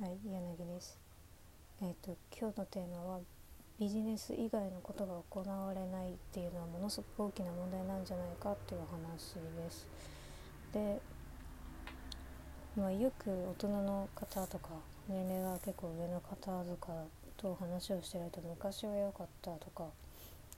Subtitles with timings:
[0.00, 0.98] はい、柳です。
[1.80, 3.20] えっ、と今日のテーマは
[3.78, 9.86] ビジネス以外のことが行われないっていうのはものすごく大きな問題なんじゃないかっていう話です。
[10.72, 11.00] で、
[12.76, 14.70] まあ、よく大人の方とか
[15.08, 16.34] 年齢が結構上の方
[16.64, 16.92] とか
[17.36, 19.84] と話をしてると昔は良かったとか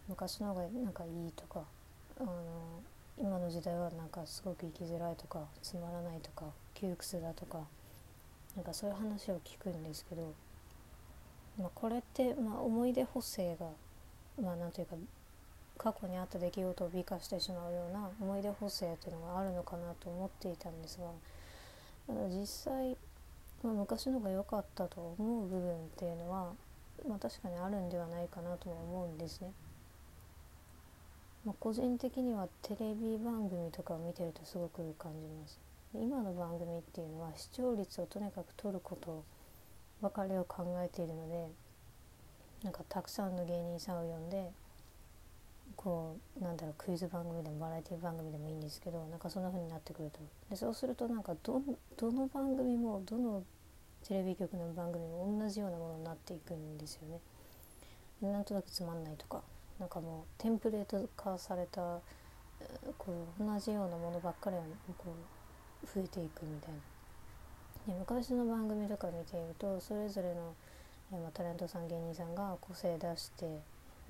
[0.08, 1.60] 昔の方がなんかいいとか
[2.18, 2.32] あの
[3.20, 7.60] 今の時代はなんかすごく生きづらいとかつまらないとか窮屈だとか
[8.56, 10.32] なんかそういう話を聞くんですけど、
[11.60, 13.66] まあ、これって、まあ、思い出補正が
[14.42, 14.96] まあというか
[15.78, 21.06] 過去にあった出来事を美化してしまうような思い出補正というのがあるのかなと思っていたんですが
[22.28, 22.96] 実際、
[23.62, 26.52] まあ、昔の方が良かったと思う部分っていうのは、
[27.08, 29.50] まあ、確かにあるんではないかなとも思うんですね。
[31.44, 35.58] ま、個人的にはテレビ番組とかを見てるとすごく感じます。
[35.94, 39.24] 今の番組っていうのは視聴率をとにかく取ること
[40.02, 41.48] ばかりを考えているので
[42.62, 44.50] なんかたくさんの芸人さんを呼んで
[45.76, 51.62] こうなんだろうクイズ番組でもバラエティ番組でもいいんですけどなんかそんな風になってくるとでそうするとなんかど
[51.96, 53.42] どの番組もどの
[54.06, 57.20] テレビ局の番組も同じようなものになっていくんですよね。
[58.22, 59.42] なんとなくつまんないとか
[59.78, 62.00] なんかもうテンプレート化された
[62.96, 64.60] こう同じようなものばっかりを
[64.96, 65.35] こう
[65.84, 66.96] 増えていくみたいな。
[67.86, 70.54] で昔の番組とか見ているとそれぞれの、
[71.12, 73.46] えま、タレントさん芸人さんが個性出して、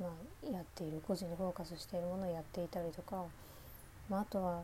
[0.00, 3.25] まあ、やっている個人にフォーカスしているものをやっていたりとか、
[4.08, 4.62] まあ、あとは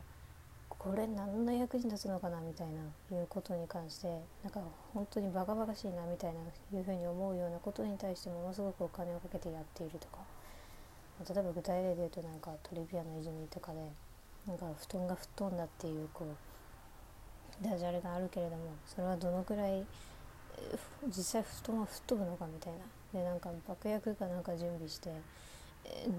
[0.69, 2.81] これ何の役に立つのかなみたいな
[3.15, 4.07] いうことに関して
[4.43, 4.59] なんか
[4.93, 6.39] 本当にバカバカしいなみたいな
[6.77, 10.17] いうふうに思うようなことに対してものすごくお金をかけてやっているとか、
[11.19, 13.79] ま、例えば具体例で言うとなんかトリビアの泉とかで
[14.47, 16.52] なんか布団が吹っ飛んだっていうこう
[17.61, 19.85] ダジャレがあるけれどもそれはどのくらい
[21.07, 22.79] 実際布団は吹っ飛ぶのかみたいな。
[23.13, 25.11] でなんか爆薬かなんか準備して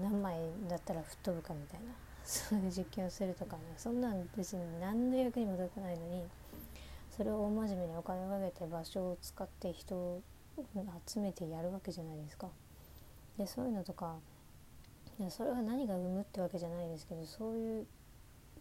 [0.01, 1.87] 何枚だったら吹っ飛ぶかみたいな。
[2.23, 3.63] そういう実験をするとかね。
[3.77, 6.23] そんなん別に何の役にも立たないのに
[7.11, 10.21] それを大真面目にお金をかけて場所を使って人を
[11.05, 12.49] 集めてやるわけじゃないですか。
[13.37, 14.15] でそういうのとか
[15.29, 17.87] それは何が生むってわけじゃないですけどそういう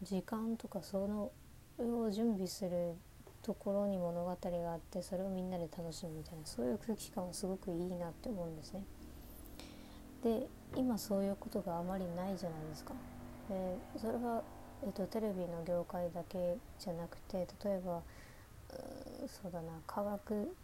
[0.02, 1.30] 時間とかその
[1.78, 2.94] を準備する
[3.42, 8.82] ところに物語があってそれをみんなで楽しむみたいなそういう空気感はすごくいいなって思うんですね。
[10.22, 10.46] で
[10.76, 12.94] 今そういうことがあまりないじゃないですか。
[13.48, 14.42] でそれは、
[14.82, 18.02] えっと、テレビの業界だけじゃなくて例えばう
[19.28, 20.54] そうだな科学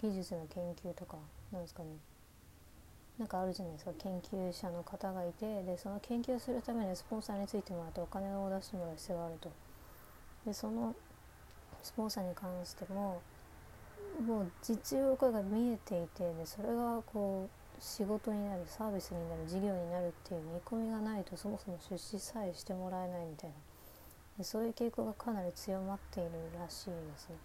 [0.00, 1.16] 技術の研究とか
[1.52, 1.88] なんですかね
[3.18, 9.50] なんかあるじゃないですか研究者の方がいてでその研究するためにスポンサーについてもらってお金を出してもらう必要があると。
[10.46, 10.94] でその
[11.82, 13.20] スポンサーに関しても
[14.26, 23.56] もう実用化が見えていてでそれがこう仕事になるサービスになる事業になるっていう見込みがないとそもそも出資さえしてもらえないみたいな
[24.38, 27.36] でそういう傾向がかなり強まっているらしいですね。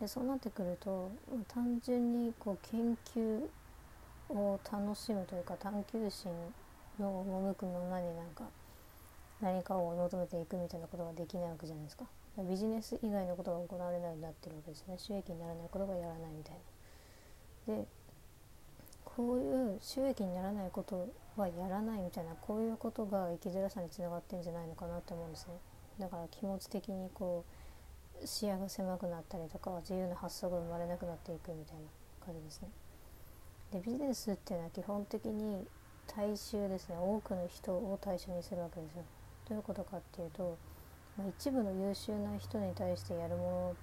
[0.00, 1.10] でそうなってくると
[1.48, 3.48] 単純にこう研究
[4.28, 6.32] を楽しむというか探求心
[6.98, 8.44] の赴くままになんか
[9.40, 12.06] 何かを求めていくみたいなことができないわけじゃないですか。
[12.38, 14.96] ビジネス以外のことが行われないようになってるわけですね。
[14.98, 16.56] 収益にならないことがやらないみたい
[17.68, 17.74] な。
[17.82, 17.86] で
[19.04, 22.34] こういう収益にならないことはやらないみたいな。
[22.40, 25.54] こういうことが生きづらさにつながってんじゃないのかなって思うんですね。
[26.00, 27.44] だから気持ち的にこ
[28.22, 31.82] う視野が狭くなったりとか自由な発想が生まれなくなっていくみたいな
[32.26, 32.68] 感じですね。
[33.72, 35.66] でビジネスっていうのは基本的に
[36.06, 36.96] 大衆ですね。
[36.98, 39.04] 多くの人を対象にするわけですよ。
[39.48, 40.56] どういうことかっていうと、
[41.16, 43.76] まあ、一部の優秀な人に対してやるも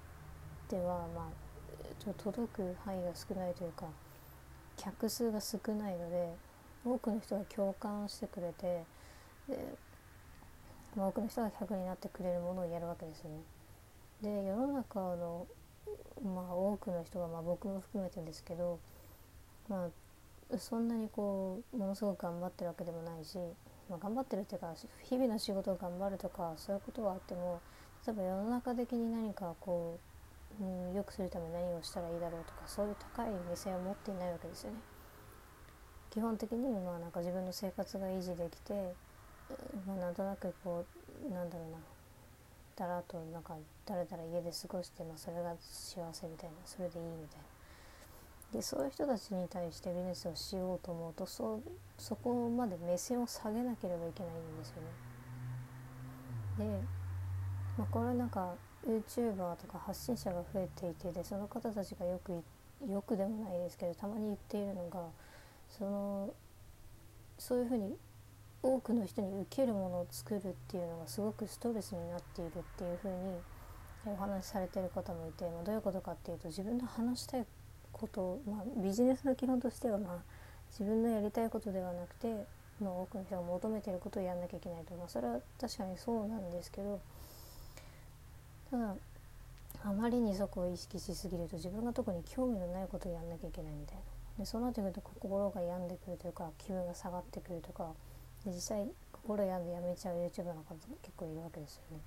[0.71, 3.85] のでは、まあ、ちょ届く範囲が少ないというか
[4.77, 6.33] 客数が少ないので
[6.83, 8.83] 多くの人が共感してくれて
[9.47, 9.77] で、
[10.95, 13.37] まあ、多くの人が客になってくれるものをやるわけですよね。
[14.21, 15.47] で世の中の、
[16.23, 18.79] まあ、多くの人が、まあ、僕も含めてですけど、
[19.67, 19.85] ま
[20.53, 23.37] あ、そんなにこうものすごく頑張ってるわけでもないし
[23.91, 24.73] まあ、頑張ってるっていうか
[25.03, 27.59] 日々の仕事を頑張るとかそういうことはあっても
[28.07, 29.99] 例えば世の中的に何かこ
[30.61, 34.77] う、うん、良くするために何をしたらいいだろうとかそういう高い目線を持っていないわけですよね。
[36.09, 38.93] 基本的にまあなんか自分の生活が維持できて、
[39.87, 40.85] まあ、なんとなくこ
[41.29, 41.77] うなんだろうな
[42.75, 43.55] だらっとなんか
[43.85, 47.60] だらだら家で過ごして、まあ、それが幸せみたいなそれでいいみたいな。
[48.53, 51.61] でそういう人たちに対してビジネスをしようと思うとそ
[51.97, 56.65] そこまで目線を下げなければいけないんですよね。
[56.65, 56.81] で、
[57.77, 58.55] まあ、これはなんか
[58.85, 62.43] YouTuber とか発信者が増えていてでその方たちがよく
[62.89, 65.07] よくでもないですけどたまに言っているのが
[65.69, 66.33] その
[67.37, 67.95] そういうふうに
[68.63, 73.15] 多くの人に受けるものを作るっていうのがすごくストレスになっているっていうふうに
[74.05, 77.45] お話しされてる方もいて、まあ、どういうことかっていうと自分の話したい
[78.01, 80.17] ことまあ、ビジネスの基本としては、まあ、
[80.71, 82.45] 自分のやりたいことではなくて、
[82.81, 86.99] まあ、多くの人が求めてることをやんなきゃいけないと、まあ、それは確かにそうなんですけど
[88.71, 88.95] ただ
[89.83, 94.01] あまりにそこを意識しすぎると自分が特に興味のないことをやんなきゃいけないみたいな
[94.39, 97.91] でそうなってくると心が病んでくるというか気分が下がってくるとか
[98.45, 102.01] で実際心病んでやめちゃう YouTuber の方結構いるわけですよね。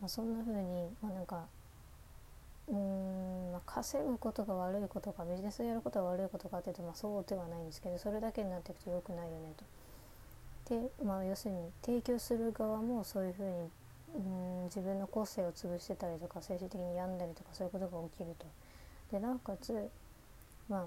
[0.00, 1.46] まあそんな風にまあなんか
[2.70, 9.64] うーん、ま、稼ぐことが悪いことかビジネスをやることが悪いことかっていうと、ま、そうではないんですけどそれだけになっていくと良くないよねと。
[10.74, 13.70] で、まあ、要するに提供する側もそういうふうに
[14.14, 18.46] うん自分の個性を潰してたりとか精神的に病んだりとかそういうことが起きると。
[19.12, 19.90] でなおかつ、
[20.68, 20.86] まあ、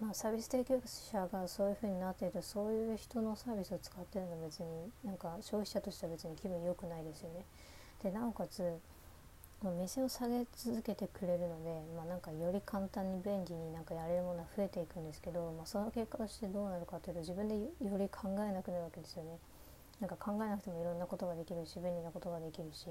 [0.00, 7.44] まあサービス提供者がそういうふうになっているとそういう人のサービスを使ってるのは別になんか消費者としては別に気分良くないですよね。
[8.02, 8.78] でなおかつ
[9.70, 19.38] 目線を下げ続けてくれるので、まあ、なんかより簡単に便利になんかやれるものは増えていくんですけど、まあ、その結果としてどうなるかというと自分でより考えなくなるわけですよね。
[20.00, 22.86] なんか考えなくてもいろんなことができるし便利なことができるし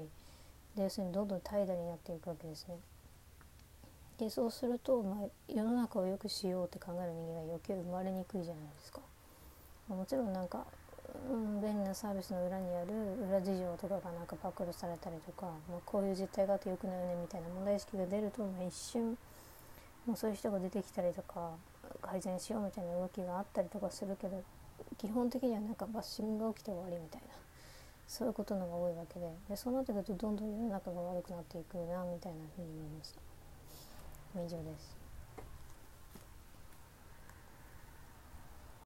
[0.74, 2.76] で要するにどんどん怠惰になっていくわけですね。
[4.18, 9.00] でそうすると、まあ、世の中を良くしようって考える人間が余計生まれにくいじゃないですか。
[9.88, 10.64] まあ、もちろんなんか
[11.30, 12.92] うん、便利なサービスの裏にある
[13.28, 19.16] 裏事情とかがなんか暴露されたりとか、まあ、こういう実態があってよくないよねみたいな問題意識が出ると、まあ、一瞬、
[20.06, 21.50] まあ、そういう人が出てきたりとか
[22.00, 24.42] 改善しようみたいな動きがあったりとかするけど
[24.98, 27.42] 基本的にはなんかバッシングが起きて終わりみたいな。
[28.12, 29.32] そういうことのが多いわけで。
[29.48, 33.14] でそうなってくるとどんどん世の中が悪くなっていくなみたいなふうに思いまし
[34.34, 34.40] た。
[34.42, 35.01] 以上です。